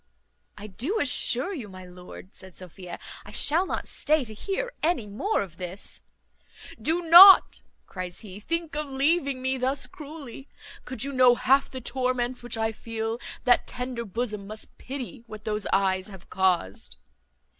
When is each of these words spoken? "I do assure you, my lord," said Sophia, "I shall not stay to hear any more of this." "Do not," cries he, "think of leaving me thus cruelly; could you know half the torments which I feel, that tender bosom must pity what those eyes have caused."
"I 0.57 0.65
do 0.65 0.99
assure 0.99 1.53
you, 1.53 1.69
my 1.69 1.85
lord," 1.85 2.33
said 2.33 2.55
Sophia, 2.55 2.97
"I 3.23 3.29
shall 3.29 3.67
not 3.67 3.87
stay 3.87 4.23
to 4.25 4.33
hear 4.33 4.73
any 4.81 5.05
more 5.05 5.43
of 5.43 5.57
this." 5.57 6.01
"Do 6.81 7.03
not," 7.03 7.61
cries 7.85 8.21
he, 8.21 8.39
"think 8.39 8.73
of 8.75 8.89
leaving 8.89 9.43
me 9.43 9.59
thus 9.59 9.85
cruelly; 9.85 10.49
could 10.85 11.03
you 11.03 11.13
know 11.13 11.35
half 11.35 11.69
the 11.69 11.81
torments 11.81 12.41
which 12.41 12.57
I 12.57 12.71
feel, 12.71 13.19
that 13.43 13.67
tender 13.67 14.03
bosom 14.03 14.47
must 14.47 14.75
pity 14.79 15.23
what 15.27 15.45
those 15.45 15.67
eyes 15.71 16.07
have 16.07 16.31
caused." 16.31 16.95